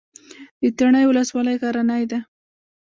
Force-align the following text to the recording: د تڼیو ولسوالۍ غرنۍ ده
د 0.61 0.63
تڼیو 0.77 1.07
ولسوالۍ 1.09 1.55
غرنۍ 1.61 2.03
ده 2.11 2.19